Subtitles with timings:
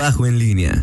[0.00, 0.80] en línea.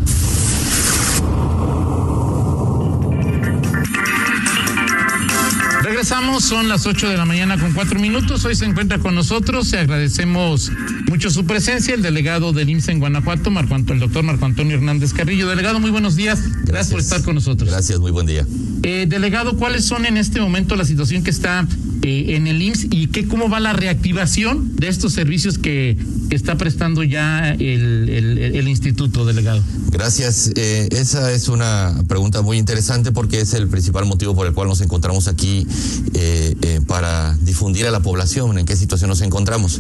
[5.84, 8.44] Regresamos, son las 8 de la mañana con cuatro minutos.
[8.44, 9.72] Hoy se encuentra con nosotros.
[9.72, 10.70] y agradecemos
[11.08, 15.14] mucho su presencia, el delegado del IMSS en Guanajuato, Marco el doctor Marco Antonio Hernández
[15.14, 15.48] Carrillo.
[15.48, 16.42] Delegado, muy buenos días.
[16.66, 17.70] Gracias, por estar con nosotros.
[17.70, 18.46] Gracias, muy buen día.
[18.84, 21.66] Eh, delegado, ¿cuáles son en este momento la situación que está
[22.08, 25.98] eh, en el IMSS y qué, cómo va la reactivación de estos servicios que,
[26.30, 29.64] está prestando ya el, el, instituto, delegado?
[29.90, 30.52] Gracias.
[30.56, 34.68] Eh, esa es una pregunta muy interesante porque es el principal motivo por el cual
[34.68, 35.66] nos encontramos aquí
[36.14, 39.80] eh, para difundir a la población en qué situación nos encontramos.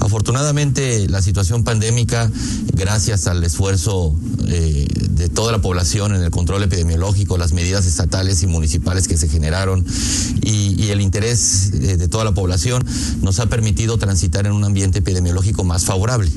[0.00, 2.28] Afortunadamente, la situación pandémica,
[2.74, 8.48] gracias al esfuerzo de toda la población en el control epidemiológico, las medidas estatales y
[8.48, 9.86] municipales que se generaron
[10.42, 12.84] y, y el interés de, toda la población,
[13.22, 16.30] nos ha permitido transitar en un ambiente epidemiológico más favorable.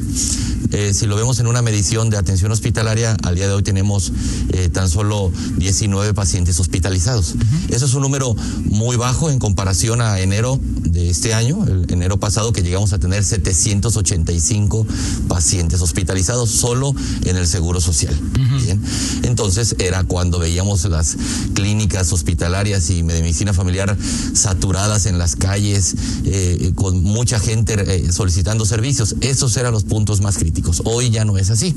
[0.71, 4.11] Eh, si lo vemos en una medición de atención hospitalaria, al día de hoy tenemos
[4.49, 7.35] eh, tan solo 19 pacientes hospitalizados.
[7.69, 8.35] Eso es un número
[8.65, 10.59] muy bajo en comparación a enero
[10.95, 14.87] de este año, el enero pasado, que llegamos a tener 785
[15.27, 18.17] pacientes hospitalizados solo en el Seguro Social.
[18.63, 18.81] Bien.
[19.23, 21.17] Entonces era cuando veíamos las
[21.53, 23.97] clínicas hospitalarias y medicina familiar
[24.33, 29.15] saturadas en las calles, eh, con mucha gente solicitando servicios.
[29.19, 30.81] Esos eran los puntos más críticos.
[30.85, 31.75] Hoy ya no es así.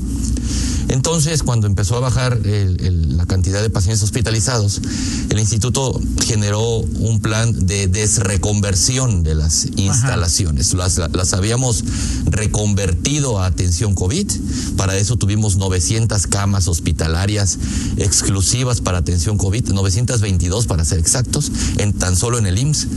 [0.89, 4.81] Entonces, cuando empezó a bajar la cantidad de pacientes hospitalizados,
[5.29, 10.73] el instituto generó un plan de desreconversión de las instalaciones.
[10.73, 11.83] Las, habíamos
[12.25, 14.31] reconvertido a atención COVID.
[14.77, 17.59] Para eso tuvimos 900 camas hospitalarias
[17.97, 22.87] exclusivas para atención COVID, 922 para ser exactos, en tan solo en el IMSS.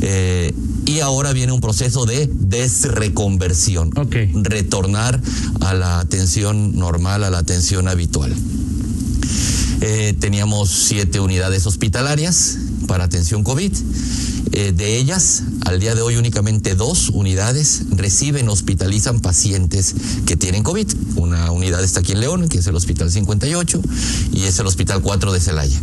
[0.00, 0.54] Eh,
[0.86, 3.90] y ahora viene un proceso de desreconversión.
[4.34, 5.20] Retornar
[5.60, 8.34] a la atención normal, a la atención habitual.
[9.80, 13.72] Eh, teníamos siete unidades hospitalarias para atención COVID.
[14.56, 20.62] Eh, de ellas, al día de hoy únicamente dos unidades reciben, hospitalizan pacientes que tienen
[20.62, 20.86] COVID.
[21.16, 23.82] Una unidad está aquí en León, que es el Hospital 58,
[24.32, 25.80] y es el Hospital 4 de Celaya.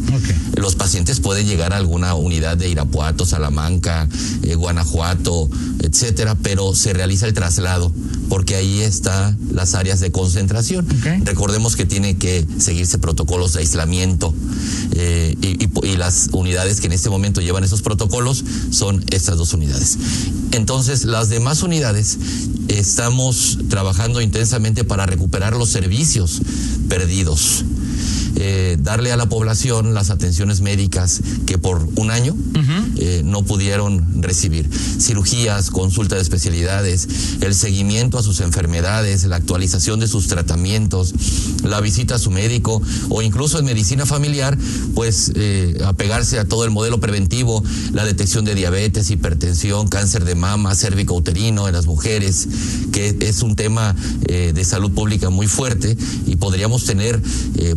[0.55, 4.07] Los pacientes pueden llegar a alguna unidad de Irapuato, Salamanca,
[4.43, 5.49] eh, Guanajuato,
[5.79, 7.91] etcétera, pero se realiza el traslado
[8.31, 10.87] porque ahí están las áreas de concentración.
[11.25, 14.33] Recordemos que tiene que seguirse protocolos de aislamiento
[14.93, 19.97] eh, y, las unidades que en este momento llevan esos protocolos son estas dos unidades.
[20.53, 22.17] Entonces, las demás unidades
[22.69, 26.41] estamos trabajando intensamente para recuperar los servicios
[26.87, 27.65] perdidos.
[28.35, 32.35] Eh, darle a la población las atenciones médicas que por un año
[32.97, 34.69] eh, no pudieron recibir.
[34.99, 37.07] Cirugías, consulta de especialidades,
[37.41, 41.13] el seguimiento a sus enfermedades, la actualización de sus tratamientos,
[41.63, 44.57] la visita a su médico o incluso en medicina familiar,
[44.95, 50.35] pues eh, apegarse a todo el modelo preventivo, la detección de diabetes, hipertensión, cáncer de
[50.35, 52.47] mama, cérvico uterino en las mujeres,
[52.91, 57.21] que es un tema de salud pública muy fuerte y podríamos tener,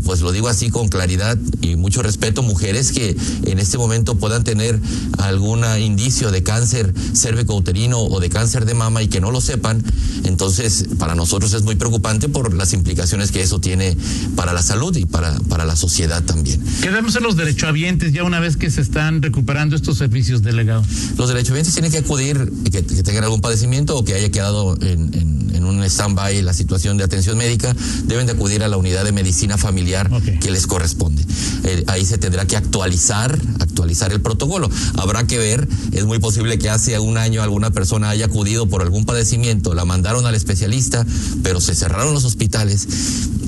[0.04, 4.44] pues lo digo, así con claridad y mucho respeto, mujeres que en este momento puedan
[4.44, 4.78] tener
[5.18, 9.82] algún indicio de cáncer cérvico-uterino o de cáncer de mama y que no lo sepan,
[10.24, 13.96] entonces para nosotros es muy preocupante por las implicaciones que eso tiene
[14.36, 16.62] para la salud y para, para la sociedad también.
[16.82, 20.86] Quedamos en los derechohabientes ya una vez que se están recuperando estos servicios delegados.
[21.16, 25.64] Los derechohabientes tienen que acudir, que, que tengan algún padecimiento o que haya quedado en
[25.64, 27.74] un stand-by la situación de atención médica,
[28.04, 31.24] deben de acudir a la unidad de medicina familiar que les corresponde.
[31.64, 34.70] Eh, ahí se tendrá que actualizar, actualizar el protocolo.
[34.96, 38.82] Habrá que ver, es muy posible que hace un año alguna persona haya acudido por
[38.82, 41.06] algún padecimiento, la mandaron al especialista,
[41.42, 42.86] pero se cerraron los hospitales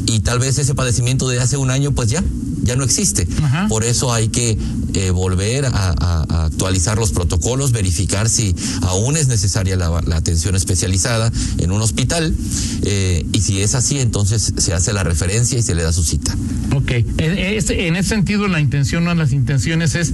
[0.07, 2.23] y tal vez ese padecimiento de hace un año pues ya
[2.67, 3.27] ya no existe.
[3.69, 4.59] Por eso hay que
[4.95, 11.71] eh, volver a, actualizar los protocolos, verificar si aún es necesaria la, atención especializada en
[11.71, 12.35] un hospital
[12.83, 16.03] eh, y si es así, entonces se hace la referencia y se le da su
[16.03, 16.35] cita.
[16.75, 20.13] Ok, en, ese sentido la intención, o las intenciones es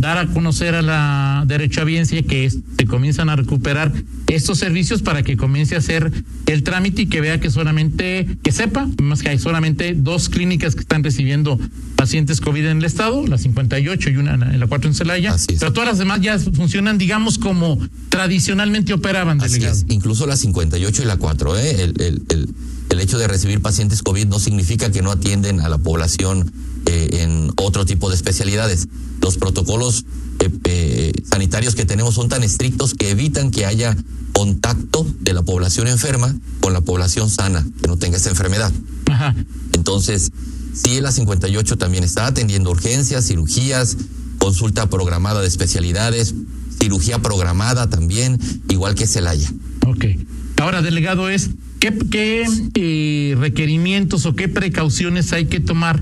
[0.00, 3.92] dar a conocer a la derechohabiencia que se comienzan a recuperar
[4.28, 6.10] estos servicios para que comience a hacer
[6.46, 10.74] el trámite y que vea que solamente, que sepa, más que hay solamente dos clínicas
[10.74, 11.58] que están recibiendo
[11.96, 15.72] pacientes COVID en el estado, la 58 y una en la 4 en Celaya, pero
[15.72, 19.40] todas las demás ya funcionan, digamos, como tradicionalmente operaban.
[19.42, 21.82] Así es, incluso la 58 y la 4, ¿eh?
[21.82, 22.48] el, el, el,
[22.90, 26.50] el hecho de recibir pacientes COVID no significa que no atienden a la población
[26.86, 28.88] eh, en otro tipo de especialidades.
[29.20, 30.04] Los protocolos
[30.40, 33.96] eh, eh, sanitarios que tenemos son tan estrictos que evitan que haya
[34.32, 38.72] contacto de la población enferma con la población sana que no tenga esa enfermedad.
[39.74, 40.30] Entonces,
[40.72, 43.96] sí, la 58 también está atendiendo urgencias, cirugías,
[44.38, 46.34] consulta programada de especialidades,
[46.80, 48.38] cirugía programada también,
[48.68, 49.52] igual que Celaya.
[49.86, 50.06] Ok.
[50.56, 56.00] Ahora, delegado, es qué, qué eh, requerimientos o qué precauciones hay que tomar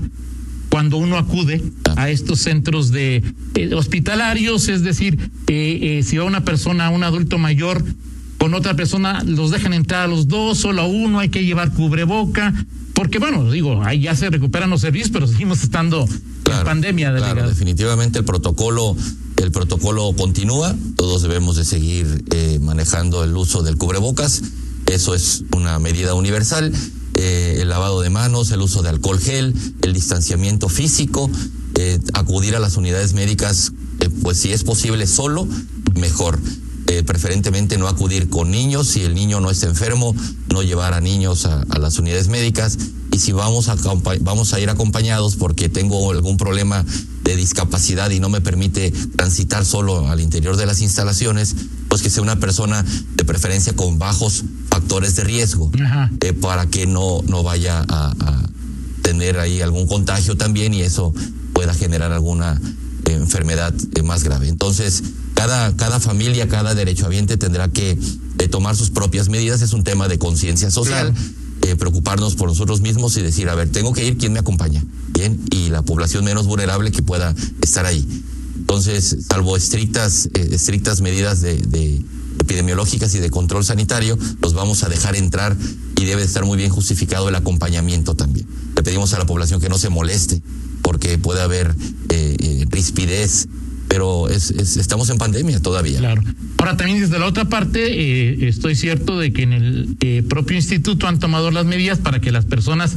[0.69, 1.63] cuando uno acude
[1.95, 3.23] a estos centros de
[3.55, 7.83] eh, hospitalarios, es decir, eh, si va una persona, un adulto mayor
[8.37, 11.73] con otra persona, los dejan entrar a los dos, solo a uno, hay que llevar
[11.73, 12.53] cubreboca,
[12.93, 17.13] porque bueno, digo, ahí ya se recuperan los servicios, pero seguimos estando en pandemia.
[17.15, 18.95] Claro, definitivamente el protocolo
[19.37, 24.41] el protocolo continúa, todos debemos de seguir eh, manejando el uso del cubrebocas,
[24.85, 26.73] eso es una medida universal,
[27.21, 31.29] eh, el lavado de manos, el uso de alcohol gel, el distanciamiento físico,
[31.75, 33.73] eh, acudir a las unidades médicas,
[34.21, 35.45] pues si es posible solo,
[35.95, 36.39] mejor.
[37.05, 40.15] preferentemente no acudir con niños, si el niño no está enfermo,
[40.51, 42.77] no llevar a niños a, las unidades médicas
[43.11, 43.69] y si vamos
[44.21, 46.83] vamos a ir acompañados porque tengo algún problema
[47.29, 51.55] de discapacidad y no me permite transitar solo al interior de las instalaciones,
[51.87, 52.83] pues que sea una persona
[53.15, 54.43] de preferencia con bajos
[54.89, 55.71] factores de riesgo
[56.21, 58.15] eh, para que no, no vaya a,
[59.03, 61.13] tener ahí algún contagio también y eso
[61.53, 62.59] pueda generar alguna
[63.05, 64.49] enfermedad eh, más grave.
[64.49, 65.03] Entonces,
[65.35, 67.97] cada, cada familia, cada derechohabiente tendrá que
[68.39, 71.13] eh, tomar sus propias medidas, es un tema de conciencia social.
[71.61, 74.83] Eh, preocuparnos por nosotros mismos y decir, a ver, tengo que ir, ¿quién me acompaña?
[75.09, 78.05] Bien, y la población menos vulnerable que pueda estar ahí.
[78.57, 82.01] Entonces, salvo estrictas, eh, estrictas medidas de, de,
[82.39, 85.55] epidemiológicas y de control sanitario, los vamos a dejar entrar
[85.99, 88.47] y debe estar muy bien justificado el acompañamiento también.
[88.75, 90.41] Le pedimos a la población que no se moleste
[90.81, 91.75] porque puede haber
[92.09, 93.47] eh, rispidez
[93.89, 95.97] pero es, estamos en pandemia todavía.
[95.97, 96.23] Claro.
[96.59, 100.55] Ahora también desde la otra parte, eh, estoy cierto de que en el eh, propio
[100.55, 102.95] instituto han tomado las medidas para que las personas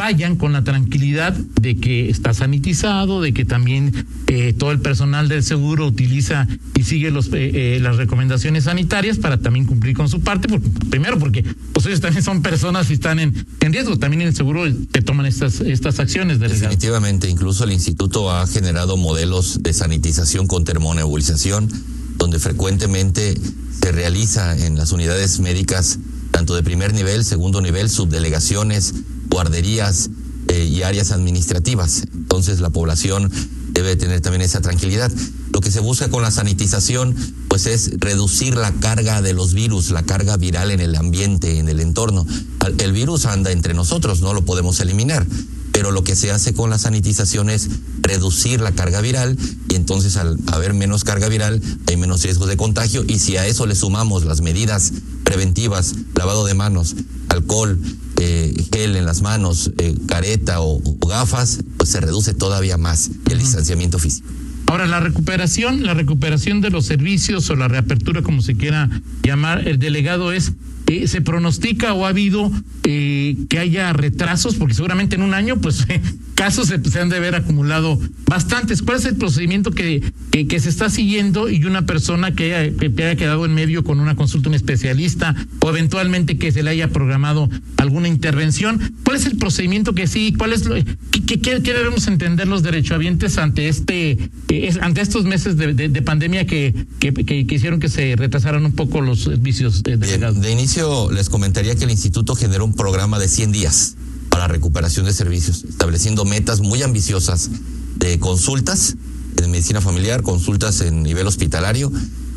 [0.00, 5.28] vayan con la tranquilidad de que está sanitizado, de que también eh, todo el personal
[5.28, 10.08] del seguro utiliza y sigue los, eh, eh, las recomendaciones sanitarias para también cumplir con
[10.08, 11.44] su parte, porque, primero porque
[11.74, 15.02] pues ellos también son personas y están en, en riesgo, también en el seguro te
[15.02, 16.40] toman estas, estas acciones.
[16.40, 21.68] Definitivamente, incluso el instituto ha generado modelos de sanitización con termonebulización,
[22.16, 23.34] donde frecuentemente
[23.82, 25.98] se realiza en las unidades médicas
[26.30, 28.94] tanto de primer nivel, segundo nivel, subdelegaciones,
[29.30, 30.10] guarderías
[30.48, 32.04] eh, y áreas administrativas.
[32.12, 33.30] Entonces la población
[33.72, 35.10] debe tener también esa tranquilidad.
[35.52, 37.14] Lo que se busca con la sanitización,
[37.48, 41.68] pues es reducir la carga de los virus, la carga viral en el ambiente, en
[41.68, 42.26] el entorno.
[42.78, 45.26] El virus anda entre nosotros, no lo podemos eliminar,
[45.72, 47.68] pero lo que se hace con la sanitización es
[48.00, 49.36] reducir la carga viral
[49.68, 53.46] y entonces al haber menos carga viral hay menos riesgo de contagio y si a
[53.46, 54.92] eso le sumamos las medidas
[55.30, 56.96] preventivas, lavado de manos,
[57.28, 57.78] alcohol,
[58.20, 63.38] eh, gel en las manos, eh, careta o, gafas, pues se reduce todavía más el
[63.38, 64.28] distanciamiento físico.
[64.66, 68.90] Ahora, la recuperación, la recuperación de los servicios o la reapertura, como se quiera
[69.22, 70.52] llamar, el delegado es
[70.90, 72.50] eh, ¿Se pronostica o ha habido
[72.82, 74.56] eh, que haya retrasos?
[74.56, 75.86] Porque seguramente en un año, pues,
[76.40, 78.80] casos se, han de haber acumulado bastantes.
[78.80, 82.86] ¿Cuál es el procedimiento que, que, se está siguiendo y una persona que haya, que
[83.04, 86.88] haya quedado en medio con una consulta un especialista o eventualmente que se le haya
[86.88, 88.94] programado alguna intervención?
[89.04, 90.32] ¿Cuál es el procedimiento que sí?
[90.32, 90.76] ¿Cuál es lo,
[91.26, 96.46] qué, qué, debemos entender los derechohabientes ante este eh, ante estos meses de, de, pandemia
[96.46, 101.28] que, que, que, hicieron que se retrasaran un poco los servicios de, de inicio les
[101.28, 103.96] comentaría que el instituto generó un programa de 100 días
[104.40, 107.50] para recuperación de servicios, estableciendo metas muy ambiciosas
[107.96, 108.94] de consultas
[109.36, 111.92] en medicina familiar, consultas en nivel hospitalario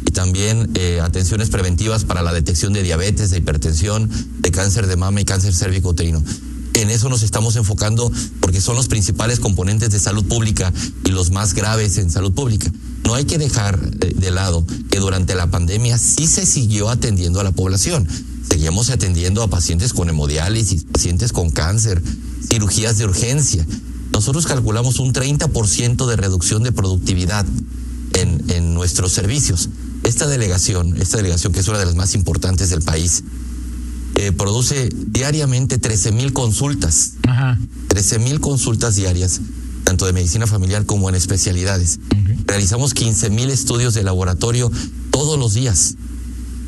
[0.06, 4.98] y también eh, atenciones preventivas para la detección de diabetes, de hipertensión, de cáncer de
[4.98, 6.22] mama y cáncer cérvico-uterino.
[6.74, 10.74] En eso nos estamos enfocando porque son los principales componentes de salud pública
[11.06, 12.70] y los más graves en salud pública.
[13.06, 17.40] No hay que dejar eh, de lado que durante la pandemia sí se siguió atendiendo
[17.40, 18.06] a la población
[18.54, 22.04] seguíamos atendiendo a pacientes con hemodiálisis, pacientes con cáncer,
[22.48, 23.66] cirugías de urgencia.
[24.12, 27.48] Nosotros calculamos un 30% de reducción de productividad
[28.14, 29.70] en, en nuestros servicios.
[30.04, 33.24] Esta delegación, esta delegación que es una de las más importantes del país,
[34.18, 37.14] eh, produce diariamente 13 mil consultas.
[37.24, 37.58] Ajá.
[37.88, 39.42] 13 mil consultas diarias,
[39.84, 42.00] tanto de medicina familiar como en especialidades.
[42.46, 44.72] Realizamos 15 mil estudios de laboratorio
[45.10, 45.96] todos los días.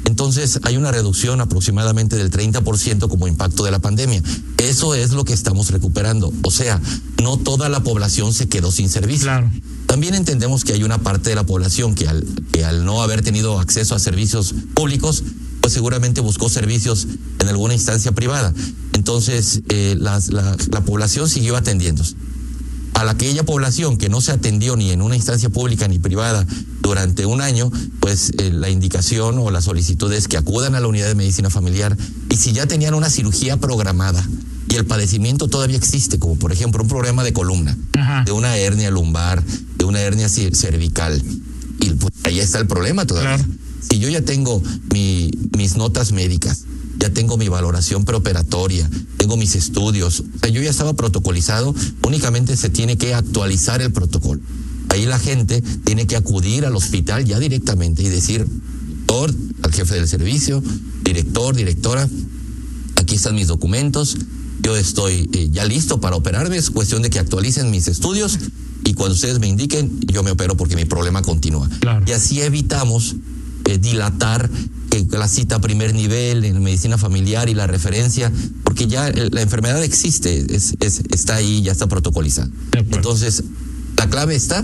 [0.06, 4.22] Entonces hay una reducción aproximadamente del 30% como impacto de la pandemia.
[4.58, 6.32] Eso es lo que estamos recuperando.
[6.44, 6.82] O sea,
[7.22, 9.32] no toda la población se quedó sin servicio.
[9.88, 13.22] También entendemos que hay una parte de la población que al, que al no haber
[13.22, 15.24] tenido acceso a servicios públicos,
[15.62, 17.08] pues seguramente buscó servicios
[17.40, 18.54] en alguna instancia privada.
[18.94, 20.22] Entonces, eh, la,
[20.72, 22.16] la población siguió atendiéndose
[22.96, 26.46] a la aquella población que no se atendió ni en una instancia pública ni privada
[26.82, 30.88] durante un año, pues eh, la indicación o la solicitud es que acudan a la
[30.88, 31.96] unidad de medicina familiar
[32.30, 34.26] y si ya tenían una cirugía programada
[34.70, 37.78] y el padecimiento todavía existe, como por ejemplo un problema de columna,
[38.26, 39.44] de una hernia lumbar,
[39.78, 41.22] de una hernia cervical,
[41.82, 43.46] y pues ahí está el problema todavía.
[43.80, 44.62] Si yo ya tengo
[44.92, 46.66] mi, mis notas médicas,
[47.08, 52.58] ya tengo mi valoración preoperatoria, tengo mis estudios, o sea, yo ya estaba protocolizado, únicamente
[52.58, 54.42] se tiene que actualizar el protocolo.
[54.90, 58.48] Ahí la gente tiene que acudir al hospital ya directamente y decir,
[59.06, 60.64] doctor, al jefe del servicio,
[61.04, 62.10] director, directora,
[62.96, 64.18] aquí están mis documentos,
[64.64, 68.40] yo estoy eh, ya listo para operarme, es cuestión de que actualicen mis estudios
[68.84, 71.70] y cuando ustedes me indiquen, yo me opero porque mi problema continúa.
[72.08, 73.16] Y así evitamos
[73.66, 74.50] eh, dilatar
[75.12, 78.32] la cita a primer nivel en medicina familiar y la referencia,
[78.64, 82.50] porque ya la enfermedad existe, es, está ahí, ya está protocolizada.
[82.74, 83.44] Entonces,
[83.98, 84.64] la clave está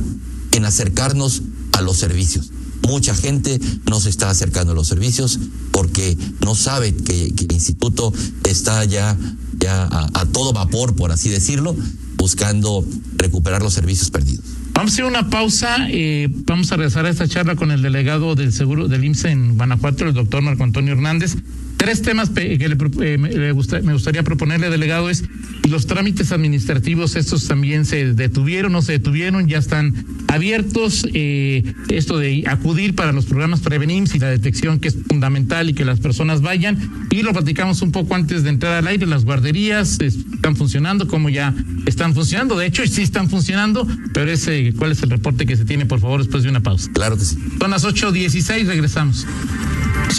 [0.52, 1.42] en acercarnos
[1.74, 2.52] a los servicios.
[2.88, 5.40] Mucha gente no se está acercando a los servicios
[5.72, 9.18] porque no sabe que, el instituto está ya,
[9.60, 11.76] ya a todo vapor, por así decirlo,
[12.18, 12.86] buscando
[13.18, 14.46] recuperar los servicios perdidos.
[14.74, 15.88] Vamos a hacer una pausa.
[15.90, 19.58] Eh, vamos a regresar a esta charla con el delegado del seguro del IMSS en
[19.58, 21.36] Guanajuato, el doctor Marco Antonio Hernández.
[21.82, 25.24] Tres temas que le, eh, me, gustaría proponerle, delegado, es
[25.68, 29.96] los trámites administrativos, estos también se detuvieron, no se detuvieron, ya están
[30.28, 31.08] abiertos.
[31.16, 35.74] Eh, esto de acudir para los programas Prevenims y la detección, que es fundamental y
[35.74, 37.08] que las personas vayan.
[37.10, 39.08] Y lo platicamos un poco antes de entrar al aire.
[39.08, 41.52] Las guarderías están funcionando, como ya
[41.88, 42.60] están funcionando.
[42.60, 46.00] De hecho, sí están funcionando, pero ese, ¿cuál es el reporte que se tiene, por
[46.00, 46.92] favor, después de una pausa?
[46.94, 47.40] Claro que sí.
[47.60, 49.26] Son las 8.16, regresamos.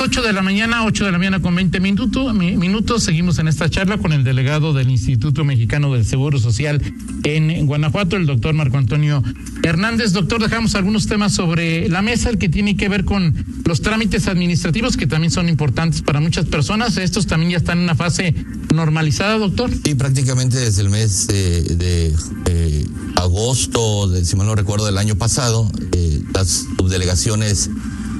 [0.00, 3.02] 8 de la mañana, 8 de la mañana con 20 minutos, minutos.
[3.02, 6.80] Seguimos en esta charla con el delegado del Instituto Mexicano del Seguro Social
[7.24, 9.22] en Guanajuato, el doctor Marco Antonio
[9.62, 10.12] Hernández.
[10.12, 13.34] Doctor, dejamos algunos temas sobre la mesa, el que tiene que ver con
[13.64, 16.96] los trámites administrativos, que también son importantes para muchas personas.
[16.96, 18.34] Estos también ya están en una fase
[18.72, 19.70] normalizada, doctor.
[19.84, 22.14] Sí, prácticamente desde el mes de,
[22.46, 27.70] eh, agosto, si mal no recuerdo, del año pasado, eh, las subdelegaciones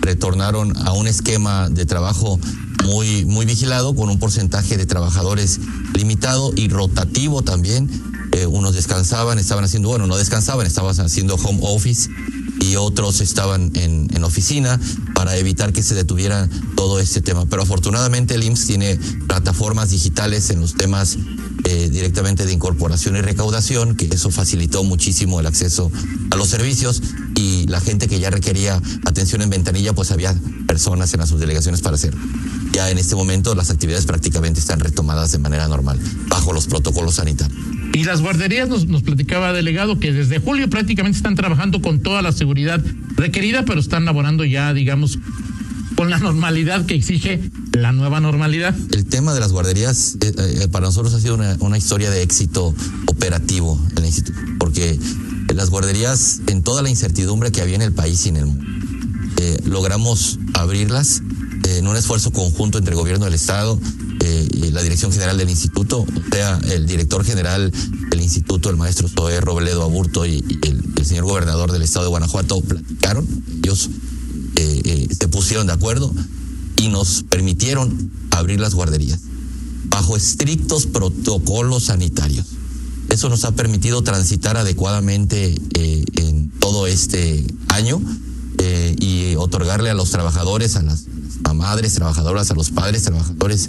[0.02, 2.38] retornaron a un esquema de trabajo
[2.85, 5.61] muy, muy vigilado, con un porcentaje de trabajadores
[5.94, 7.88] limitado y rotativo también.
[8.32, 12.11] Eh, unos descansaban, estaban haciendo, bueno, no descansaban, estaban haciendo home office
[12.61, 14.80] y otros estaban en, oficina
[15.14, 17.44] para evitar que se detuviera todo este tema.
[17.47, 21.18] Pero afortunadamente el IMSS tiene plataformas digitales en los temas
[21.64, 25.90] eh, directamente de incorporación y recaudación, que eso facilitó muchísimo el acceso
[26.30, 27.02] a los servicios
[27.35, 30.35] y la gente que ya requería atención en ventanilla, pues había
[30.67, 32.21] personas en las subdelegaciones para hacerlo.
[32.73, 35.99] Ya en este momento las actividades prácticamente están retomadas de manera normal,
[36.29, 37.59] bajo los protocolos sanitarios.
[37.95, 42.23] Y las guarderías nos, nos platicaba delegado que desde julio prácticamente están trabajando con toda
[42.23, 42.83] la seguridad
[43.17, 45.19] requerida, pero están laborando ya, digamos,
[45.95, 48.75] con la normalidad que exige la nueva normalidad.
[48.91, 52.75] El tema de las guarderías eh, eh, para nosotros ha sido una, historia de éxito
[53.07, 54.99] operativo en el instituto, porque
[55.54, 58.64] las guarderías, en toda la incertidumbre que había en el país y en el mundo,
[59.38, 61.23] eh, logramos abrirlas
[61.68, 63.78] en un esfuerzo conjunto entre el gobierno del Estado
[64.50, 67.73] y la dirección general del instituto, o sea, el director general
[68.11, 72.11] del instituto, el maestro Zoé Robledo Aburto y, el, el, señor gobernador del Estado de
[72.11, 73.26] Guanajuato platicaron,
[73.62, 73.90] ellos
[74.56, 76.12] eh, eh, se pusieron de acuerdo
[76.76, 79.21] y nos permitieron abrir las guarderías
[79.85, 82.47] bajo estrictos protocolos sanitarios.
[83.12, 88.00] Eso nos ha permitido transitar adecuadamente eh, en todo este año
[88.99, 91.07] y otorgarle a los trabajadores, a las,
[91.54, 93.69] madres trabajadoras, a los padres trabajadores,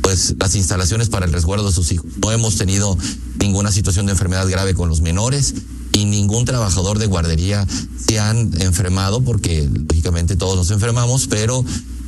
[0.00, 2.06] pues las instalaciones para el resguardo de sus hijos.
[2.22, 2.96] No hemos tenido
[3.40, 5.54] ninguna situación de enfermedad grave con los menores
[5.92, 7.66] y ningún trabajador de guardería
[8.06, 11.64] se han enfermado, porque lógicamente todos nos enfermamos, pero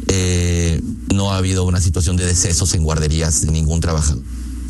[0.06, 0.80] eh,
[1.12, 4.22] no ha habido una situación de decesos en guarderías de ningún trabajador.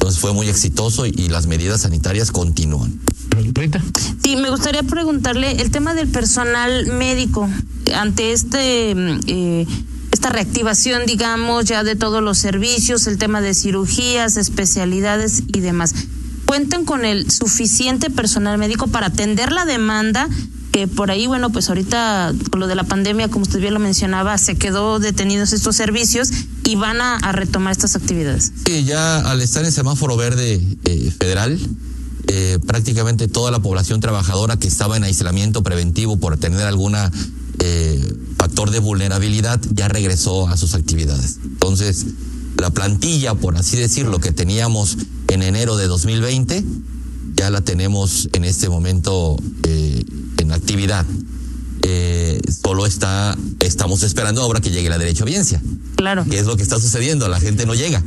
[0.06, 3.00] Entonces fue muy exitoso y, las medidas sanitarias continúan.
[4.22, 7.48] Sí, me gustaría preguntarle el tema del personal médico
[7.92, 9.66] ante este eh,
[10.12, 15.92] esta reactivación, digamos, ya de todos los servicios, el tema de cirugías, especialidades y demás
[16.46, 20.28] cuentan con el suficiente personal médico para atender la demanda
[20.76, 23.80] que por ahí, bueno, pues ahorita con lo de la pandemia, como usted bien lo
[23.80, 26.28] mencionaba, se quedó detenidos estos servicios
[26.64, 28.52] y van a, retomar estas actividades.
[28.66, 31.58] Sí, ya al estar en semáforo verde eh, federal,
[32.26, 37.10] eh, prácticamente toda la población trabajadora que estaba en aislamiento preventivo por tener alguna
[37.60, 41.38] eh, factor de vulnerabilidad ya regresó a sus actividades.
[41.42, 42.04] Entonces,
[42.58, 46.62] la plantilla, por así decirlo, que teníamos en enero de 2020,
[47.34, 50.25] ya la tenemos en este momento en
[50.56, 51.06] actividad.
[51.82, 55.62] Eh, solo está, estamos esperando ahora que llegue la derecho a audiencia.
[55.96, 56.24] Claro.
[56.28, 57.28] ¿Qué es lo que está sucediendo?
[57.28, 58.02] La gente no llega.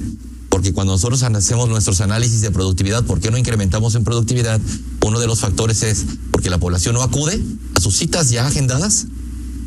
[0.50, 4.60] Porque cuando nosotros hacemos nuestros análisis de productividad, ¿por qué no incrementamos en productividad?
[5.06, 7.42] Uno de los factores es porque la población no acude
[7.76, 9.06] a sus citas ya agendadas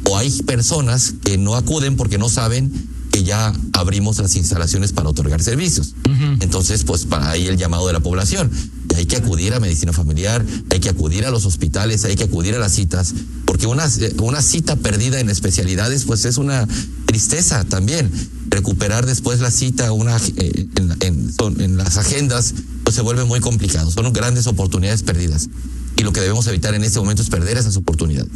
[0.05, 2.73] o hay personas que no acuden porque no saben
[3.11, 5.95] que ya abrimos las instalaciones para otorgar servicios.
[6.41, 8.51] Entonces, pues para ahí el llamado de la población.
[8.95, 12.55] Hay que acudir a medicina familiar, hay que acudir a los hospitales, hay que acudir
[12.55, 13.89] a las citas, porque una,
[14.21, 16.67] una cita perdida en especialidades, pues es una
[17.07, 18.11] tristeza también.
[18.49, 20.67] Recuperar después la cita una, eh,
[21.01, 23.91] en, en las agendas, pues se vuelve muy complicado.
[23.91, 25.49] Son grandes oportunidades perdidas
[25.97, 28.31] y lo que debemos evitar en este momento es perder esas oportunidades.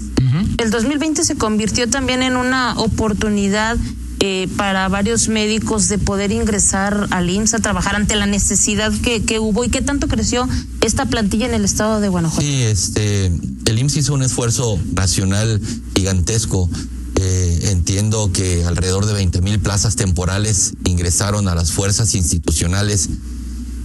[0.59, 3.77] El 2020 se convirtió también en una oportunidad
[4.21, 9.39] eh, para varios médicos de poder ingresar al IMSS a trabajar ante la necesidad que,
[9.39, 10.49] hubo y qué tanto creció
[10.81, 12.41] esta plantilla en el estado de Guanajuato.
[12.41, 15.61] Sí, este, el IMSS hizo un esfuerzo nacional
[15.95, 16.71] gigantesco.
[17.19, 23.09] Eh, entiendo que alrededor de 20 mil plazas temporales ingresaron a las fuerzas institucionales.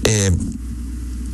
[0.04, 0.32] Eh,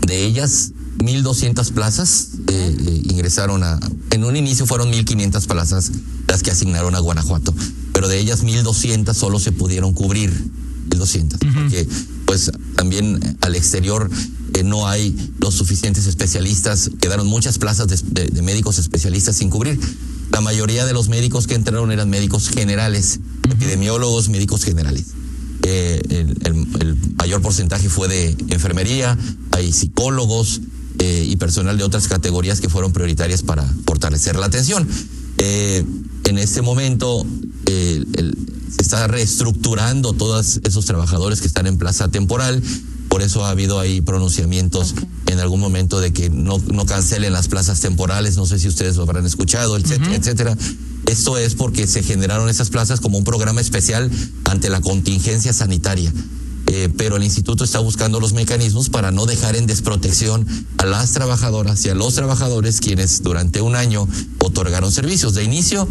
[0.06, 3.80] de ellas, 1.200 plazas eh, ingresaron a...
[4.12, 5.92] En un inicio fueron 1.500 plazas
[6.28, 7.54] las que asignaron a Guanajuato,
[7.98, 10.32] pero de ellas 1.200 solo se pudieron cubrir.
[10.90, 11.88] 1.200, porque
[12.28, 14.08] pues también al exterior
[14.54, 19.50] eh, no hay los suficientes especialistas, quedaron muchas plazas de, de, de, médicos especialistas sin
[19.50, 19.80] cubrir.
[20.30, 25.06] La mayoría de los médicos que entraron eran médicos generales, epidemiólogos, médicos generales.
[25.64, 29.18] Eh, el, el, el, mayor porcentaje fue de enfermería,
[29.54, 30.62] hay psicólogos
[31.00, 34.88] eh, y personal de otras categorías que fueron prioritarias para fortalecer la atención.
[35.40, 35.84] Eh,
[36.28, 37.26] en este momento
[37.68, 42.62] se está reestructurando todos esos trabajadores que están en plaza temporal.
[43.10, 45.08] Por eso ha habido ahí pronunciamientos okay.
[45.28, 48.38] en algún momento de que no, no cancelen las plazas temporales.
[48.38, 50.18] No sé si ustedes lo habrán escuchado, etcétera, uh -huh.
[50.18, 50.58] etcétera.
[51.06, 54.12] Esto es porque se generaron esas plazas como un programa especial
[54.44, 56.12] ante la contingencia sanitaria.
[56.68, 60.46] Eh, pero el instituto está buscando los mecanismos para no dejar en desprotección
[60.78, 64.06] a las trabajadoras y a los trabajadores quienes durante un año
[64.40, 65.34] otorgaron servicios.
[65.34, 65.88] De inicio,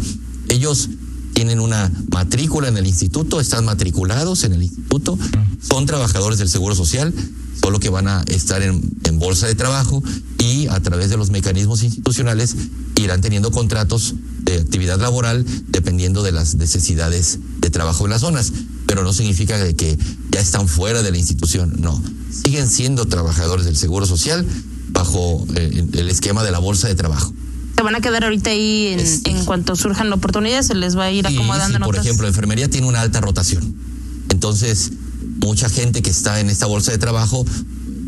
[0.49, 0.89] ellos
[1.37, 5.19] tienen una matrícula en el instituto, están matriculados en el instituto,
[5.61, 7.13] son trabajadores del Seguro Social,
[7.61, 8.81] solo que van a estar en,
[9.19, 10.01] bolsa de trabajo
[10.39, 12.55] y a través de los mecanismos institucionales
[12.95, 18.51] irán teniendo contratos de actividad laboral dependiendo de las necesidades de trabajo en las zonas,
[18.87, 19.95] pero no significa de que
[20.31, 24.43] ya están fuera de la institución, no, siguen siendo trabajadores del Seguro Social
[24.89, 27.31] bajo eh, el esquema de la bolsa de trabajo.
[27.77, 31.11] Se van a quedar ahorita ahí en, en cuanto surjan oportunidades, se les va a
[31.11, 31.77] ir acomodando.
[31.77, 33.75] Sí, por ejemplo, enfermería tiene una alta rotación.
[34.31, 34.91] Entonces,
[35.41, 37.45] mucha gente que está en esta bolsa de trabajo,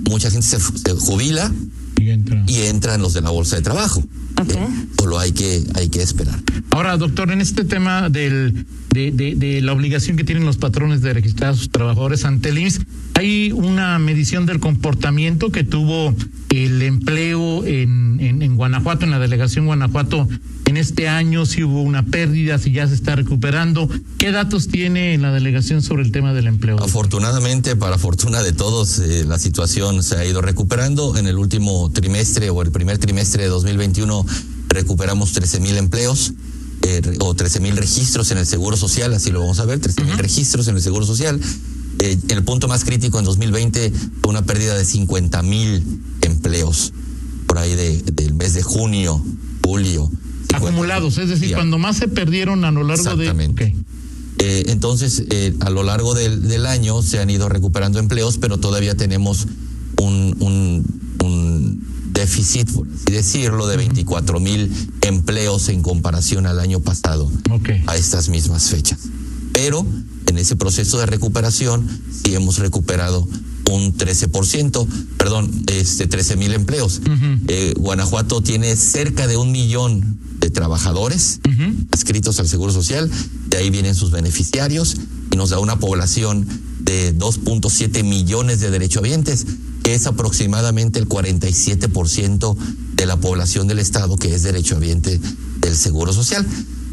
[0.10, 1.51] mucha gente se, se jubila
[1.97, 2.43] y, entra.
[2.47, 4.03] y entran los de la bolsa de trabajo.
[4.39, 4.58] Okay.
[4.58, 6.39] Eh, solo hay que, hay que esperar.
[6.71, 11.02] Ahora, doctor, en este tema del, de, de, de, la obligación que tienen los patrones
[11.02, 12.82] de registrar a sus trabajadores ante el IMSS,
[13.15, 16.15] hay una medición del comportamiento que tuvo
[16.49, 20.28] el empleo en, en, en Guanajuato, en la delegación Guanajuato,
[20.69, 23.89] en este año, si hubo una pérdida, si ya se está recuperando.
[24.19, 26.78] ¿Qué datos tiene la delegación sobre el tema del empleo?
[26.80, 31.17] Afortunadamente, para fortuna de todos, eh, la situación se ha ido recuperando.
[31.17, 34.28] En el último trimestre o el primer trimestre de 2021
[34.69, 36.34] recuperamos 13 mil empleos.
[36.82, 40.01] Eh, o 13 mil registros en el Seguro Social, así lo vamos a ver, 13
[40.01, 40.21] mil uh -huh.
[40.21, 41.39] registros en el Seguro Social.
[41.99, 45.84] Eh, el punto más crítico en 2020 fue una pérdida de 50 mil
[46.21, 46.93] empleos
[47.47, 49.21] por ahí de, del mes de junio,
[49.65, 50.10] julio.
[50.53, 53.65] Acumulados, es decir, cuando más se perdieron a lo largo Exactamente.
[53.65, 53.71] de...
[53.71, 53.86] Okay.
[54.39, 58.58] Eh, entonces, eh, a lo largo del, del, año se han ido recuperando empleos, pero
[58.58, 59.47] todavía tenemos
[59.97, 60.86] un, un,
[61.25, 61.84] un
[62.19, 67.84] déficit, por así decirlo, de 24 mil empleos en comparación al año pasado okay.
[67.88, 68.99] a estas mismas fechas.
[69.53, 69.86] Pero
[70.27, 71.88] en ese proceso de recuperación
[72.23, 73.27] sí hemos recuperado
[73.71, 76.99] un 13%, perdón, este 13 mil empleos.
[76.99, 77.39] Uh -huh.
[77.47, 81.88] eh, Guanajuato tiene cerca de un millón de trabajadores uh -huh.
[81.91, 83.10] adscritos al Seguro Social,
[83.47, 84.95] de ahí vienen sus beneficiarios
[85.32, 86.47] y nos da una población
[86.79, 89.45] de 2.7 millones de derechohabientes,
[89.89, 92.56] que es aproximadamente el 47%
[92.93, 95.19] de la población del Estado que es derechohabiente
[95.62, 96.45] del Seguro Social.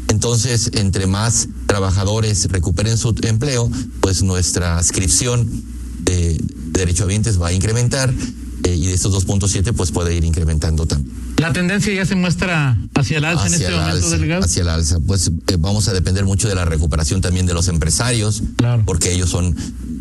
[0.07, 3.69] Entonces, entre más trabajadores recuperen su empleo,
[4.01, 5.47] pues nuestra adscripción
[5.99, 8.11] de derechohabientes va a incrementar.
[8.63, 11.15] eh, y de estos 2.7 pues puede ir incrementando también.
[11.37, 14.43] La tendencia ya se muestra hacia el alza en este momento, delegado.
[14.43, 17.67] Hacia el alza, pues eh, vamos a depender mucho de la recuperación también de los
[17.67, 18.81] empresarios, Claro.
[18.87, 19.55] porque ellos son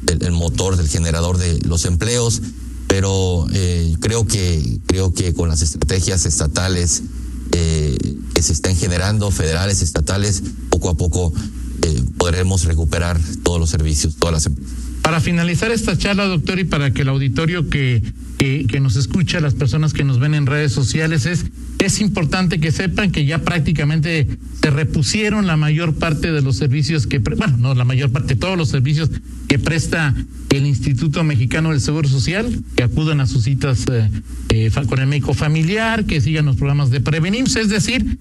[0.09, 2.40] el, el motor del generador de los empleos,
[2.87, 7.03] pero eh, creo que creo que con las estrategias estatales
[7.53, 7.96] eh,
[8.35, 11.33] que se están generando, federales, estatales, poco a poco
[11.83, 14.72] eh, podremos recuperar todos los servicios, todas las empresas.
[15.03, 18.03] Para finalizar esta charla, doctor, y para que el auditorio que,
[18.38, 21.46] que, nos escucha, las personas que nos ven en redes sociales, es,
[21.79, 24.29] es importante que sepan que ya prácticamente
[24.61, 28.59] se repusieron la mayor parte de los servicios que, bueno, no la mayor parte, todos
[28.59, 29.11] los servicios
[29.49, 30.14] que presta
[30.51, 32.46] el Instituto Mexicano del Seguro Social,
[32.77, 34.11] que acudan a sus citas eh,
[34.51, 38.18] eh, con el médico familiar, que sigan los programas de Prevenims, es decir,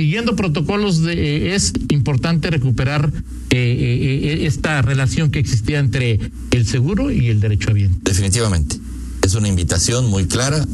[0.00, 3.12] siguiendo protocolos de eh, es importante recuperar
[3.50, 6.18] eh, eh, esta relación que existía entre
[6.52, 8.00] el seguro y el derecho a bien.
[8.02, 8.76] Definitivamente.
[9.22, 10.66] Es una invitación muy clara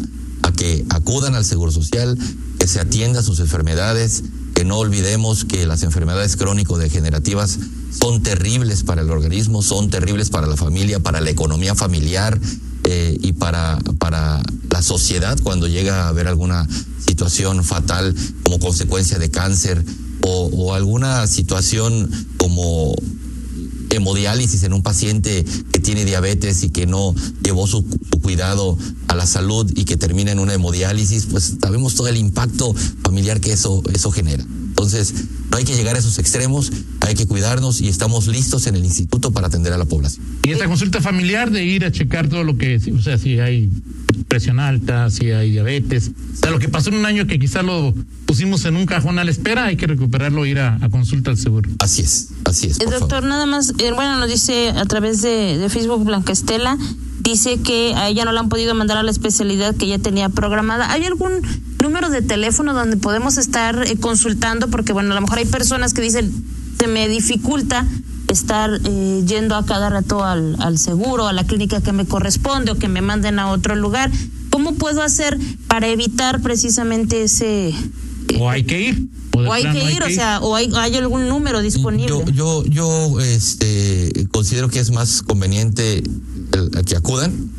[0.42, 2.18] a que acudan al Seguro Social,
[2.58, 4.22] que se atienda sus enfermedades,
[4.54, 7.58] que no olvidemos que las enfermedades crónico-degenerativas
[7.90, 12.40] son terribles para el organismo, son terribles para la familia, para la economía familiar
[12.84, 16.66] eh, y para, para la sociedad cuando llega a haber alguna
[17.06, 19.84] situación fatal como consecuencia de cáncer
[20.28, 22.96] o alguna situación como
[23.90, 27.84] hemodiálisis en un paciente que tiene diabetes y que no llevó su,
[28.22, 32.74] cuidado a la salud y que termina en una hemodiálisis, pues sabemos todo el impacto
[33.02, 34.42] familiar que eso, eso genera.
[34.42, 35.14] Entonces,
[35.50, 38.84] no hay que llegar a esos extremos, hay que cuidarnos y estamos listos en el
[38.84, 40.26] instituto para atender a la población.
[40.44, 43.70] Y esta consulta familiar de ir a checar todo lo que, o sea, si hay
[44.28, 47.62] presión alta, si hay diabetes, o sea, lo que pasó en un año que quizá
[47.62, 47.94] lo
[48.26, 51.38] pusimos en un cajón a la espera, hay que recuperarlo, ir a, a consulta al
[51.38, 51.70] seguro.
[51.78, 52.80] Así es, así es.
[52.80, 53.28] El doctor, favor.
[53.28, 56.76] nada más, eh, bueno, nos dice a través de, de Facebook Blanca Estela,
[57.20, 60.28] dice que a ella no la han podido mandar a la especialidad que ella tenía
[60.28, 60.90] programada.
[60.92, 61.32] ¿Hay algún
[61.82, 64.68] número de teléfono donde podemos estar eh, consultando?
[64.68, 66.32] Porque, bueno, a lo mejor hay personas que dicen,
[66.78, 67.86] se me dificulta
[68.28, 72.72] estar eh, yendo a cada rato al, al seguro, a la clínica que me corresponde
[72.72, 74.10] o que me manden a otro lugar.
[74.50, 77.74] ¿Cómo puedo hacer para evitar precisamente ese...
[78.40, 79.08] O hay que ir.
[79.32, 82.08] O, hay que ir, o sea, o hay, hay algún número disponible.
[82.08, 87.50] Yo, yo, yo este, considero que es más conveniente el- que acudan.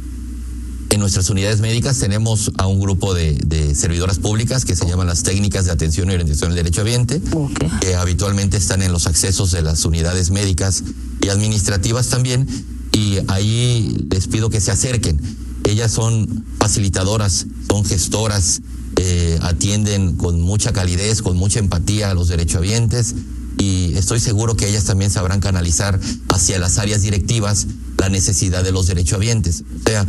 [0.89, 5.07] En nuestras unidades médicas tenemos a un grupo de, de servidoras públicas que se llaman
[5.07, 7.79] las técnicas de atención y orientación del derecho ambiente, Ok.
[7.81, 10.83] que habitualmente están en los accesos de las unidades médicas
[11.21, 12.47] y administrativas también,
[12.93, 15.19] y ahí les pido que se acerquen.
[15.65, 18.61] Ellas son facilitadoras, son gestoras,
[18.95, 23.13] eh, atienden con mucha calidez, con mucha empatía a los derechohabientes
[23.59, 28.71] y estoy seguro que ellas también sabrán canalizar hacia las áreas directivas la necesidad de
[28.71, 29.63] los derechohabientes.
[29.85, 30.05] O sea,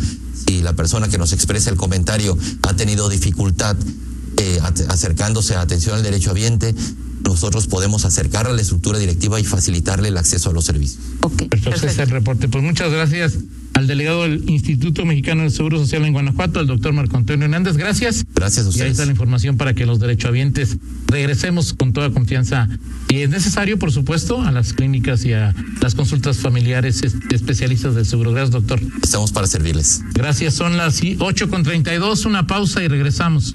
[0.47, 3.77] si la persona que nos expresa el comentario ha tenido dificultad
[4.37, 6.75] eh, acercándose a atención al derechohabiente,
[7.25, 11.03] nosotros podemos acercar a la estructura directiva y facilitarle el acceso a los servicios.
[11.23, 12.49] Ok, Perfecto, ese es el reporte.
[12.49, 13.35] Pues muchas gracias
[13.79, 17.77] al delegado del Instituto Mexicano del Seguro Social en Guanajuato, al doctor Marco Antonio Hernández.
[17.77, 18.27] Gracias.
[18.35, 18.91] Gracias a Y ahí ustedes.
[18.93, 22.69] está la información para que los derechohabientes regresemos con toda confianza.
[23.09, 27.95] Y es necesario, por supuesto, a las clínicas y a las consultas familiares es- especialistas
[27.95, 28.33] del seguro.
[28.33, 28.81] Gracias, doctor.
[29.03, 30.03] Estamos para servirles.
[30.13, 30.55] Gracias.
[30.55, 32.27] Son las y- 8 con 32.
[32.27, 33.55] Una pausa y regresamos.